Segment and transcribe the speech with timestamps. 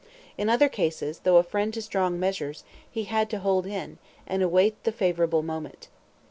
[0.35, 4.41] In other cases, though a friend to strong measures, he had to hold in, and
[4.41, 5.89] await the favorable moment.